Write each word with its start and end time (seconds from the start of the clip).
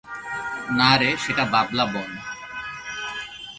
না 0.77 0.91
রে 0.99 1.09
সেটা 1.23 1.43
বাবলা 1.53 1.85
বন। 1.85 2.09